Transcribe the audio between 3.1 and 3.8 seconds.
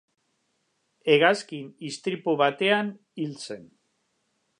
hil zen.